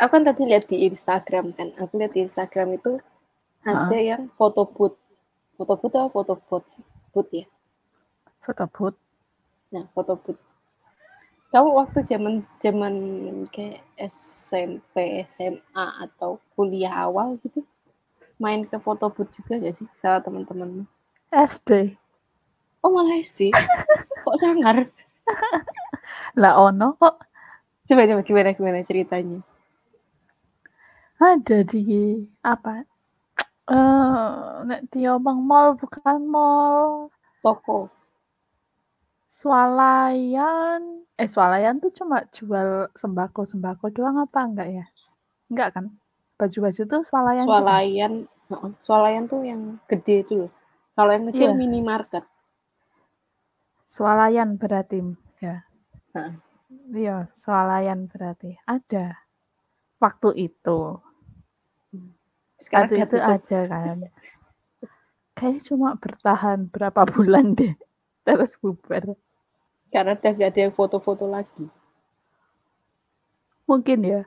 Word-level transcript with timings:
Aku 0.00 0.16
kan 0.16 0.24
tadi 0.24 0.48
lihat 0.48 0.64
di 0.64 0.88
Instagram 0.88 1.52
kan, 1.52 1.76
aku 1.76 2.00
lihat 2.00 2.16
di 2.16 2.24
Instagram 2.24 2.80
itu 2.80 2.96
ada 3.60 3.92
Heeh. 3.92 4.16
yang 4.16 4.32
foto 4.32 4.64
booth. 4.64 4.96
Foto 5.60 5.76
booth 5.76 5.92
atau 5.92 6.08
foto 6.08 6.40
booth 6.40 6.66
sih? 6.72 6.84
Booth 7.12 7.28
ya? 7.28 7.44
Foto 8.40 8.64
booth. 8.64 8.96
Nah, 9.68 9.84
foto 9.92 10.16
booth. 10.16 10.49
Kamu 11.50 11.74
waktu 11.74 12.06
zaman 12.06 12.46
zaman 12.62 12.94
kayak 13.50 13.82
SMP, 13.98 15.26
SMA 15.26 15.86
atau 15.98 16.38
kuliah 16.54 17.10
awal 17.10 17.42
gitu, 17.42 17.66
main 18.38 18.62
ke 18.62 18.78
foto 18.78 19.10
booth 19.10 19.34
juga 19.34 19.58
gak 19.58 19.74
sih 19.74 19.86
sama 19.98 20.22
teman-temanmu? 20.22 20.86
SD. 21.34 21.98
Oh 22.86 22.94
malah 22.94 23.18
SD? 23.18 23.50
Kok 24.24 24.38
sangar? 24.38 24.86
Lah 26.38 26.54
ono 26.58 26.94
kok. 26.98 27.18
Coba 27.86 28.06
coba 28.06 28.22
gimana 28.22 28.50
gimana 28.54 28.78
ceritanya? 28.86 29.42
Ada 31.18 31.66
di 31.66 31.82
apa? 32.46 32.86
Eh, 33.70 34.50
nek 34.66 34.86
diomong 34.90 35.38
mall 35.42 35.74
bukan 35.74 36.18
mall. 36.26 37.10
Toko. 37.42 37.90
Swalayan. 39.30 41.06
Eh, 41.14 41.30
Swalayan 41.30 41.78
tuh 41.78 41.94
cuma 41.94 42.26
jual 42.34 42.90
sembako-sembako 42.98 43.94
doang 43.94 44.18
apa 44.18 44.42
enggak 44.42 44.68
ya? 44.74 44.84
Enggak 45.46 45.78
kan? 45.78 45.84
Baju-baju 46.34 46.82
tuh 46.82 47.02
Swalayan 47.06 47.46
juga. 47.46 47.62
Swalayan, 47.62 48.12
heeh, 48.26 48.70
Swalayan 48.82 49.24
tuh 49.30 49.46
yang 49.46 49.78
gede 49.86 50.26
itu 50.26 50.32
loh. 50.34 50.50
Kalau 50.98 51.14
yang 51.14 51.30
kecil 51.30 51.54
Iya. 51.54 51.58
minimarket. 51.58 52.24
Swalayan 53.86 54.58
berarti 54.58 54.98
ya. 55.38 55.62
Iya, 56.90 57.30
Swalayan 57.38 58.10
berarti. 58.10 58.58
Ada. 58.66 59.14
Waktu 60.02 60.50
itu. 60.50 60.98
Sekarang 62.58 62.90
Waktu 62.90 62.96
itu 62.98 63.16
tutup. 63.16 63.30
ada 63.40 63.60
kan. 63.70 63.98
Kayaknya 65.38 65.60
cuma 65.70 65.88
bertahan 65.96 66.58
berapa 66.66 67.02
bulan 67.06 67.54
deh. 67.54 67.72
Terus 68.24 68.52
bubar. 68.60 69.16
Karena 69.90 70.14
udah 70.14 70.32
gak 70.38 70.50
ada 70.54 70.60
yang 70.68 70.74
foto-foto 70.74 71.26
lagi. 71.26 71.66
Mungkin 73.66 73.98
ya. 74.06 74.22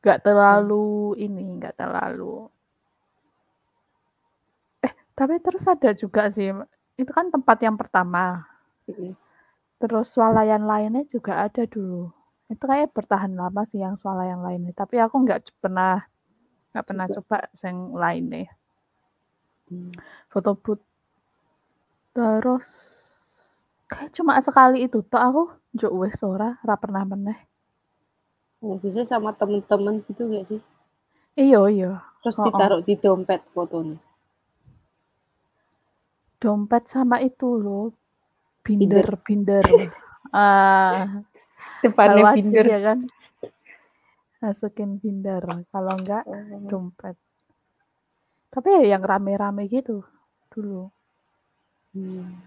Gak 0.00 0.24
terlalu 0.24 1.18
ini, 1.20 1.60
gak 1.60 1.76
terlalu. 1.76 2.48
Eh, 4.80 4.92
tapi 5.12 5.36
terus 5.42 5.66
ada 5.68 5.92
juga 5.92 6.30
sih. 6.32 6.48
Itu 6.96 7.12
kan 7.12 7.28
tempat 7.28 7.60
yang 7.60 7.76
pertama. 7.76 8.46
Mm-mm. 8.88 9.12
Terus 9.76 10.08
swalayan 10.08 10.64
lainnya 10.64 11.04
juga 11.04 11.44
ada 11.44 11.68
dulu. 11.68 12.08
Itu 12.48 12.64
kayak 12.64 12.96
bertahan 12.96 13.36
lama 13.36 13.68
sih 13.68 13.82
yang 13.84 14.00
swalayan 14.00 14.40
lainnya. 14.40 14.72
Tapi 14.72 14.96
aku 14.96 15.20
nggak 15.26 15.60
pernah 15.60 16.00
nggak 16.72 16.86
pernah 16.86 17.06
Coba. 17.08 17.38
yang 17.60 17.78
lainnya. 17.92 18.48
Hmm. 19.68 19.92
Foto 20.32 20.56
booth. 20.56 20.84
Terus 22.16 22.68
kayak 23.86 24.10
cuma 24.12 24.38
sekali 24.42 24.86
itu 24.86 25.02
toh 25.06 25.20
aku 25.20 25.42
njuk 25.74 25.92
wis 26.02 26.18
ora, 26.22 26.58
ora 26.62 26.74
pernah 26.78 27.02
meneh. 27.06 27.38
Oh, 28.64 28.80
bisa 28.80 29.04
sama 29.04 29.30
temen-temen 29.36 30.00
gitu 30.08 30.26
gak 30.32 30.44
sih? 30.48 30.60
Iya, 31.36 31.60
iya. 31.68 31.90
Terus 32.24 32.40
Oh, 32.40 32.42
oh. 32.42 32.46
ditaruh 32.48 32.80
di 32.82 32.94
dompet 32.96 33.44
fotonya. 33.52 34.00
Dompet 36.36 36.84
sama 36.88 37.20
itu 37.20 37.48
loh. 37.56 37.92
Binder, 38.64 39.06
binder. 39.22 39.64
Ah, 40.34 41.22
Depannya 41.86 42.18
kalau 42.18 42.26
ada 42.26 42.34
binder. 42.34 42.64
ya 42.66 42.78
kan. 42.82 42.98
Masukin 44.42 44.98
binder. 44.98 45.38
Kalau 45.70 45.94
enggak 45.94 46.26
Oh. 46.26 46.66
dompet. 46.66 47.14
Tapi 48.50 48.68
ya 48.74 48.98
yang 48.98 49.06
rame-rame 49.06 49.70
gitu 49.70 50.02
dulu. 50.50 50.90
Hmm. 51.94 52.42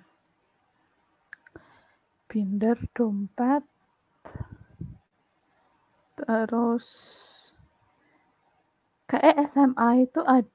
Binder, 2.29 2.77
dompet. 2.93 3.65
Terus 6.13 6.85
kayak 9.09 9.49
SMA 9.49 10.05
itu 10.05 10.21
ada 10.21 10.53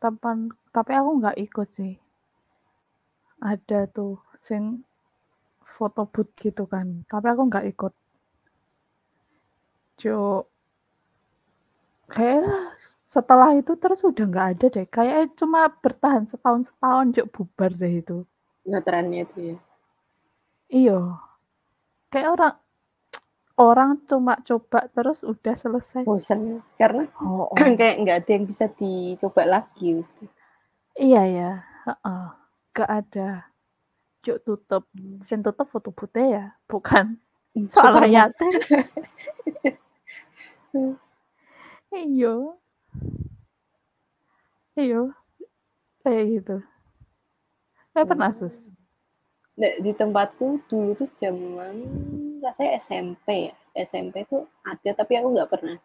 teman, 0.00 0.48
tapi 0.72 0.96
aku 0.96 1.10
nggak 1.20 1.36
ikut 1.44 1.68
sih. 1.68 2.00
Ada 3.44 3.84
tuh 3.92 4.16
sing 4.40 4.80
foto 5.60 6.08
booth 6.08 6.32
gitu 6.40 6.64
kan, 6.64 7.04
tapi 7.04 7.26
aku 7.28 7.42
nggak 7.52 7.68
ikut. 7.76 7.92
Jo, 10.00 10.48
kayak 12.08 12.48
setelah 13.04 13.52
itu 13.60 13.76
terus 13.76 14.00
udah 14.00 14.24
nggak 14.24 14.48
ada 14.56 14.66
deh. 14.72 14.86
Kayak 14.88 15.36
cuma 15.36 15.68
bertahan 15.68 16.24
setahun 16.24 16.72
setahun 16.72 17.12
jo 17.12 17.28
bubar 17.28 17.76
deh 17.76 18.00
itu. 18.00 18.24
Ngetrennya 18.64 19.28
itu 19.28 19.38
ya. 19.52 19.56
Iya, 20.68 21.16
kayak 22.12 22.28
orang 22.36 22.54
orang 23.58 23.90
cuma 24.10 24.34
coba 24.48 24.80
terus 24.94 25.20
udah 25.24 25.54
selesai. 25.56 26.04
Bosan. 26.06 26.60
Karena 26.80 27.04
Oh, 27.24 27.48
oh. 27.50 27.56
kayak 27.56 27.96
nggak 28.04 28.16
ada 28.24 28.30
yang 28.36 28.44
bisa 28.48 28.66
dicoba 28.72 29.42
lagi. 29.48 29.96
mesti. 29.98 30.24
Iya 30.96 31.22
ya, 31.28 31.50
heeh. 31.88 32.24
Gak 32.76 32.90
ada. 32.90 33.28
Cuk 34.24 34.38
tutup. 34.46 34.84
Sen 35.28 35.40
tutup 35.46 35.66
foto 35.72 35.90
putih 35.94 36.26
ya, 36.36 36.44
bukan 36.70 37.18
soal 37.72 37.96
Supermarket. 37.96 38.06
ayatnya. 38.06 38.50
Iya. 41.92 42.34
Iya. 44.76 45.00
Kayak 46.04 46.24
gitu. 46.34 46.56
Saya 47.94 48.04
pernah 48.08 48.30
sus. 48.36 48.68
Nah, 49.58 49.72
di 49.82 49.90
tempatku 49.90 50.70
dulu 50.70 50.94
tuh 50.94 51.10
zaman 51.18 51.74
rasanya 52.38 52.78
SMP 52.78 53.50
ya. 53.50 53.54
SMP 53.74 54.22
tuh 54.30 54.46
ada 54.62 54.90
tapi 54.94 55.18
aku 55.18 55.28
nggak 55.34 55.50
pernah. 55.50 55.76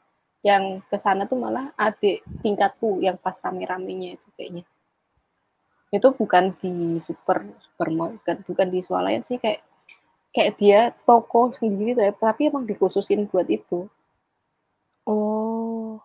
Yang 0.46 0.86
ke 0.92 0.98
sana 1.02 1.26
tuh 1.26 1.40
malah 1.42 1.74
adik 1.80 2.22
tingkatku 2.46 3.02
yang 3.02 3.18
pas 3.18 3.34
rame-ramenya 3.42 4.20
itu 4.22 4.28
kayaknya. 4.38 4.64
Itu 5.90 6.14
bukan 6.14 6.54
di 6.62 7.02
super 7.02 7.46
supermarket, 7.62 8.46
bukan 8.46 8.68
di 8.70 8.80
swalayan 8.82 9.26
sih 9.26 9.38
kayak 9.42 9.62
kayak 10.34 10.54
dia 10.58 10.80
toko 11.06 11.54
sendiri 11.54 11.94
tuh 11.98 12.04
ya, 12.10 12.14
tapi 12.14 12.50
emang 12.50 12.66
dikhususin 12.66 13.30
buat 13.30 13.46
itu. 13.50 13.90
Oh, 15.06 16.02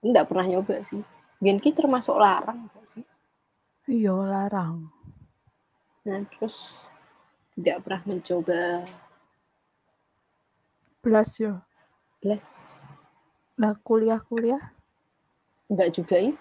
Nggak 0.00 0.32
pernah 0.32 0.46
nyoba 0.48 0.80
sih. 0.80 1.04
Genki 1.40 1.76
termasuk 1.76 2.16
larang 2.16 2.68
nggak 2.68 2.86
sih? 2.88 3.04
iya 3.88 4.12
larang. 4.12 4.99
Nah, 6.10 6.26
terus 6.26 6.74
tidak 7.54 7.86
pernah 7.86 8.02
mencoba 8.02 8.82
Belas 11.06 11.38
yo. 11.38 11.62
les. 12.26 12.76
Nah 13.54 13.78
kuliah-kuliah 13.86 14.74
Enggak 15.70 15.94
juga 15.94 16.18
ya. 16.18 16.34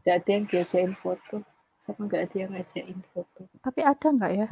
Nggak 0.00 0.16
ada 0.24 0.30
yang 0.32 0.44
diajain 0.48 0.92
foto. 0.96 1.44
Sama 1.76 2.08
nggak 2.08 2.22
ada 2.32 2.36
yang 2.40 2.50
ngajain 2.56 3.00
foto. 3.12 3.44
tapi 3.60 3.80
ada 3.84 4.06
nggak 4.08 4.32
ya? 4.32 4.48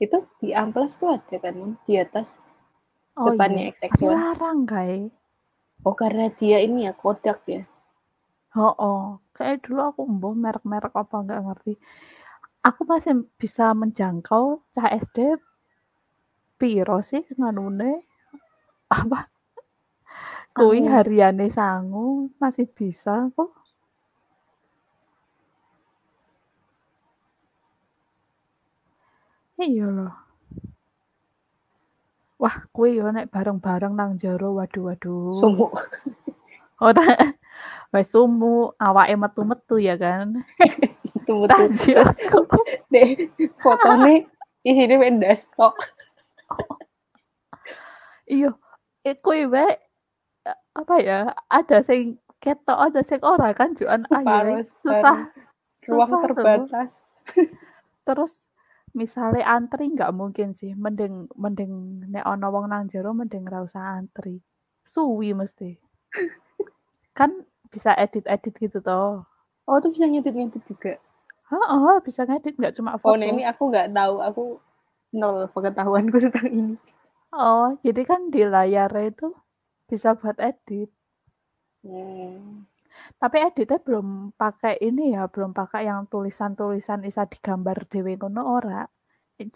Itu 0.00 0.24
di 0.40 0.56
amplas 0.56 0.96
tuh 0.96 1.12
ada 1.12 1.36
kan? 1.36 1.76
Di 1.84 2.00
atas 2.00 2.40
Oh 3.20 3.30
depannya 3.30 3.68
iya. 3.68 3.76
Tapi 3.76 4.00
XX1. 4.00 4.16
larang 4.16 4.60
guys. 4.64 5.12
Oh, 5.84 5.92
karena 5.92 6.32
dia 6.32 6.64
ini 6.64 6.88
ya 6.88 6.96
Kodak 6.96 7.44
ya. 7.44 7.68
Oh, 8.54 8.74
oh. 8.78 9.02
Kayak 9.34 9.66
dulu 9.66 9.80
aku 9.82 10.00
mbah 10.06 10.34
merek-merek 10.38 10.94
apa 10.94 11.14
nggak 11.26 11.42
ngerti. 11.42 11.72
Aku 12.62 12.86
masih 12.86 13.26
bisa 13.34 13.74
menjangkau 13.74 14.62
cah 14.70 14.88
SD 14.94 15.36
piro 16.54 17.02
sih 17.02 17.26
nganune 17.34 18.06
apa 18.88 19.26
kui 20.54 20.86
Sangu. 20.86 20.92
hariane 20.94 21.50
sangu 21.50 22.30
masih 22.38 22.70
bisa 22.70 23.26
kok. 23.34 23.50
Iya 29.58 29.86
loh. 29.90 30.14
Wah, 32.42 32.56
kuwi 32.74 32.98
yo 32.98 33.10
nek 33.10 33.30
bareng-bareng 33.34 33.94
nang 33.98 34.14
jero 34.20 34.54
waduh 34.58 34.94
waduh. 34.94 35.30
Sumuk. 35.34 35.74
Ora 36.86 37.02
wis 37.94 38.10
sumu, 38.10 38.74
awake 38.82 39.14
metu-metu 39.14 39.78
ya 39.78 39.94
kan. 39.94 40.42
Tajus 41.24 42.10
kok. 42.30 42.50
deh. 42.90 43.30
Fotonya 43.62 44.26
isinya 44.66 44.98
main 44.98 45.22
desktop. 45.22 45.78
Iya, 48.24 48.56
eh 49.04 49.16
kuwi 49.20 49.44
wae 49.46 49.76
e 50.48 50.52
apa 50.74 50.94
ya, 51.00 51.32
ada 51.52 51.84
sing 51.84 52.16
ketok, 52.40 52.78
ada 52.90 53.00
sing 53.04 53.20
ora 53.20 53.52
kan 53.52 53.76
Separuh 53.76 54.00
akhirnya 54.10 54.64
susah. 54.64 55.18
Ruang 55.84 56.08
susah 56.08 56.18
tuh. 56.18 56.22
terbatas. 56.24 56.90
Terus 58.08 58.48
misale 58.96 59.44
antri 59.44 59.92
nggak 59.92 60.12
mungkin 60.16 60.56
sih, 60.56 60.72
mending 60.72 61.28
mending 61.36 62.04
nek 62.12 62.24
ana 62.24 62.48
wong 62.48 62.72
nang 62.72 62.88
jero 62.88 63.12
mending 63.12 63.44
ra 63.44 63.60
usah 63.64 64.00
antri. 64.00 64.40
Suwi 64.84 65.36
mesti. 65.36 65.76
Kan 67.16 67.44
bisa 67.74 67.90
edit-edit 68.04 68.54
gitu 68.64 68.78
toh. 68.88 69.26
Oh, 69.68 69.76
itu 69.80 69.88
bisa 69.94 70.04
ngedit-ngedit 70.06 70.62
juga? 70.70 70.92
Heeh, 71.50 71.94
bisa 72.06 72.22
ngedit 72.28 72.54
nggak 72.60 72.74
cuma 72.78 72.90
Oh, 72.96 73.00
foto. 73.02 73.20
ini 73.20 73.42
aku 73.52 73.62
nggak 73.72 73.88
tahu, 73.98 74.14
aku 74.28 74.42
nol 75.20 75.36
pengetahuanku 75.54 76.16
tentang 76.24 76.48
ini. 76.60 76.74
Oh, 77.34 77.74
jadi 77.82 78.02
kan 78.06 78.20
di 78.30 78.42
layarnya 78.46 79.10
itu 79.10 79.28
bisa 79.90 80.14
buat 80.20 80.38
edit. 80.38 80.88
Hmm. 81.84 82.64
Tapi 83.20 83.36
editnya 83.42 83.78
belum 83.82 84.32
pakai 84.38 84.78
ini 84.80 85.12
ya, 85.18 85.26
belum 85.28 85.50
pakai 85.52 85.90
yang 85.90 86.06
tulisan-tulisan 86.08 87.02
isa 87.04 87.26
digambar 87.26 87.84
dhewe 87.90 88.14
ngono 88.16 88.42
ora. 88.46 88.82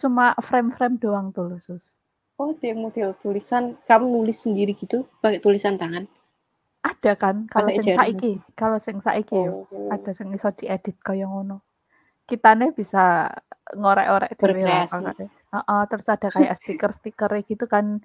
Cuma 0.01 0.35
frame-frame 0.37 0.99
doang 0.99 1.31
tuh 1.31 1.55
Sus. 1.63 1.97
Oh, 2.39 2.51
yang 2.63 2.79
model 2.83 3.15
tulisan, 3.19 3.75
kamu 3.87 4.05
nulis 4.15 4.43
sendiri 4.43 4.71
gitu 4.75 5.07
pakai 5.23 5.39
tulisan 5.43 5.75
tangan? 5.79 6.07
Ada 6.79 7.11
kan 7.19 7.43
kalau 7.51 7.67
sing 7.75 7.91
saiki, 7.91 8.39
kalau 8.55 8.79
sing 8.79 9.03
saiki 9.03 9.35
Oh. 9.35 9.67
ada 9.91 10.15
sing 10.15 10.31
iso 10.31 10.47
diedit 10.55 10.95
kaya 11.03 11.27
ngono. 11.27 11.59
Kitane 12.23 12.71
bisa 12.71 13.27
ngorek-orek 13.75 14.39
dhewe 14.39 14.63
lah. 14.63 14.87
Heeh, 15.49 15.81
terus 15.91 16.07
ada 16.07 16.31
kayak 16.31 16.55
stiker-stikernya 16.61 17.43
gitu 17.43 17.67
kan. 17.67 17.99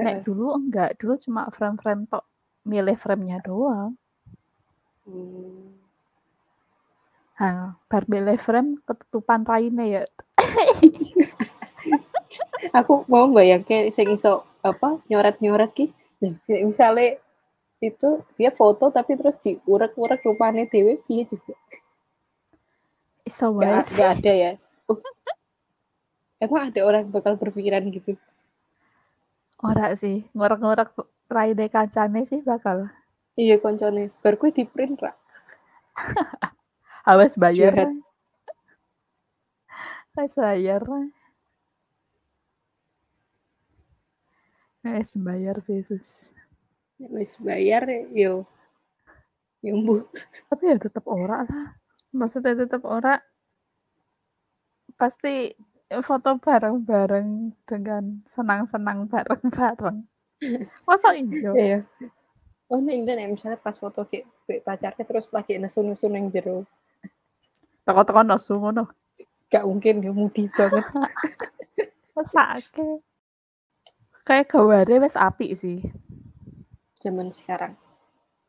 Nek 0.00 0.24
dulu 0.24 0.56
enggak, 0.56 0.96
dulu 0.96 1.20
cuma 1.20 1.52
frame-frame 1.52 2.08
tok, 2.08 2.24
milih 2.64 2.96
frame-nya 2.96 3.44
doang. 3.44 4.00
Hmm. 5.04 5.76
Nah, 7.36 7.76
bar 7.84 8.04
milih 8.08 8.40
frame 8.40 8.80
ketutupan 8.88 9.44
raine 9.44 10.00
ya. 10.00 10.02
Aku 12.80 13.04
mau 13.12 13.28
bayangke 13.28 13.92
sing 13.92 14.08
iso 14.08 14.48
apa, 14.64 15.04
nyoret-nyoret 15.12 15.70
ki, 15.76 15.92
misale 16.64 17.20
itu 17.80 18.24
dia 18.40 18.50
foto 18.52 18.88
tapi 18.88 19.20
terus 19.20 19.36
diurek-urek 19.36 20.24
rupane 20.24 20.64
dhewe 20.68 20.96
piye 21.04 21.28
juga? 21.28 21.52
A 23.26 23.82
sih. 23.84 23.94
nggak 23.98 24.10
ada 24.22 24.32
ya? 24.32 24.52
Uh. 24.88 25.00
Emang 26.40 26.68
ada 26.70 26.80
orang 26.84 27.08
bakal 27.10 27.36
berpikiran 27.36 27.84
gitu? 27.92 28.16
Ora 29.60 29.96
sih, 29.96 30.28
ngorek-ngorek 30.36 30.92
raine 31.32 31.66
kancane 31.72 32.28
sih 32.28 32.44
bakal. 32.44 32.92
Iya 33.36 33.60
koncone, 33.60 34.12
bar 34.24 34.40
kuwi 34.40 34.52
di-print 34.52 35.00
ra? 35.00 35.12
Ah, 37.06 37.14
wes 37.14 37.38
bayar. 37.38 37.70
Wes 40.18 40.34
bayar 40.34 40.82
ae. 40.82 41.06
Wes 44.82 45.14
bayar 45.14 45.62
Yesus. 45.70 46.34
Wis 46.96 47.36
bayar 47.36 47.84
yo 48.12 48.48
yo 49.60 49.72
mbuh. 49.76 50.08
Tapi 50.48 50.62
ya 50.72 50.76
tetep 50.80 51.04
ora 51.04 51.44
lah. 51.44 51.76
Maksudnya 52.16 52.56
tetep 52.56 52.82
ora 52.88 53.20
pasti 54.96 55.52
foto 56.02 56.40
bareng-bareng 56.40 57.52
dengan 57.68 58.24
senang-senang 58.32 59.06
bareng-bareng. 59.06 60.02
Masa 60.88 61.14
iya? 61.14 61.52
Iya. 61.52 61.80
Oh, 62.66 62.82
Indah 62.82 63.14
nek 63.14 63.30
misalnya 63.30 63.62
pas 63.62 63.78
foto 63.78 64.02
kayak 64.02 64.26
pacarnya 64.66 65.04
terus 65.06 65.30
lagi 65.30 65.54
nesu-nesu 65.54 66.10
ning 66.10 66.34
jero. 66.34 66.66
Teko-teko 67.86 68.26
nesu 68.26 68.58
ngono. 68.58 68.90
Gak 69.46 69.62
mungkin 69.62 70.02
ya 70.02 70.10
mudi 70.10 70.50
banget. 70.50 70.82
Mesake. 72.18 73.06
Kayak 74.26 74.50
gaware 74.50 74.98
wes 74.98 75.14
apik 75.14 75.54
sih. 75.54 75.78
Zaman 77.06 77.30
sekarang. 77.30 77.78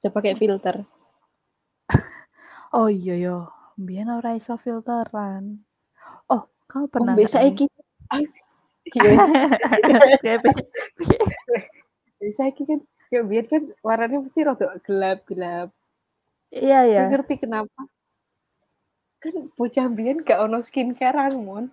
Udah 0.01 0.09
pakai 0.09 0.33
filter. 0.33 0.81
Oh 2.73 2.89
iya 2.89 3.13
yo, 3.21 3.53
mbiyen 3.77 4.09
ora 4.09 4.33
iso 4.33 4.57
filteran. 4.57 5.61
Oh, 6.25 6.49
kamu 6.65 6.89
Oh, 6.89 6.89
pernah 6.89 7.13
nih? 7.13 7.29
saiki 7.29 7.69
ah, 8.09 8.17
iya. 8.97 9.11
Mbek 12.17 12.33
saiki 12.33 12.65
kan 12.65 12.81
ya 13.13 13.21
biar 13.21 13.45
kan 13.45 13.61
warnanya 13.85 14.25
mesti 14.25 14.41
rada 14.41 14.73
gelap-gelap. 14.81 15.69
Iya 16.49 16.79
ya. 16.89 17.03
Ngerti 17.13 17.37
kenapa? 17.45 17.85
Kan 19.21 19.53
bocah 19.53 19.85
mbiyen 19.85 20.25
gak 20.25 20.41
ono 20.41 20.65
skincare-an, 20.65 21.37
Mon. 21.45 21.65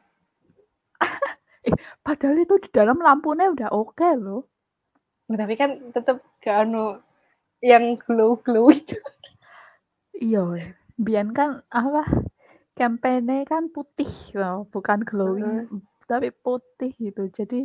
Eh, 1.65 1.73
padahal 2.05 2.45
itu 2.45 2.61
di 2.61 2.69
dalam 2.69 3.01
lampunya 3.01 3.49
udah 3.49 3.73
oke 3.73 4.05
loh. 4.21 4.45
Oh, 5.31 5.37
tapi 5.41 5.56
kan 5.56 5.81
tetep 5.97 6.21
gak 6.44 6.69
ono 6.69 7.00
yang 7.65 7.97
glow-glow 7.97 8.69
itu. 8.69 8.97
Iya. 10.12 10.76
Mbiyen 11.00 11.32
kan 11.32 11.65
apa? 11.73 12.05
Campaign-nya 12.76 13.47
kan 13.47 13.71
putih 13.71 14.11
loh, 14.35 14.67
bukan 14.69 15.06
glowing, 15.06 15.67
Heeh. 15.71 15.81
tapi 16.11 16.29
putih 16.35 16.91
gitu. 16.99 17.31
Jadi 17.31 17.65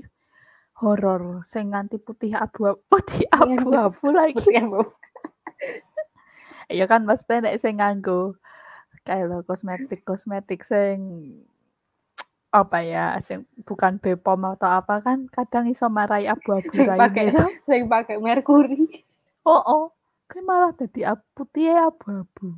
horor, 0.79 1.43
sing 1.43 1.73
nganti 1.75 1.99
putih 1.99 2.37
abu 2.37 2.77
putih 2.87 3.25
abu-abu 3.33 4.07
lagi. 4.13 4.37
putih 4.37 4.63
abu. 4.63 4.81
Ya 6.69 6.85
kan 6.85 7.03
maksudnya 7.03 7.49
nek 7.49 7.57
sing 7.59 7.81
nganggo 7.81 8.37
kayak 9.03 9.25
lo 9.27 9.41
kosmetik-kosmetik 9.43 10.61
sing 10.61 10.97
apa 12.49 12.81
ya, 12.81 13.13
sing 13.21 13.45
bukan 13.61 14.01
Bepom 14.01 14.41
atau 14.57 14.69
apa 14.69 15.05
kan 15.05 15.29
kadang 15.29 15.69
iso 15.69 15.85
marai 15.85 16.25
abu-abu 16.25 16.73
Sing 16.73 16.89
pakai 16.89 17.29
sing 17.69 17.85
pakai 17.85 18.17
merkuri. 18.17 19.05
Hooh, 19.45 19.93
kuwi 20.29 20.41
malah 20.45 20.73
dadi 20.73 21.05
ab 21.05 21.21
putihe 21.37 21.77
abu-abu. 21.77 22.57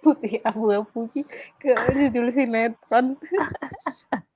Putih 0.00 0.40
abu-abu 0.44 1.12
ke 1.60 1.72
judul 1.92 2.32
sinetron. 2.32 3.16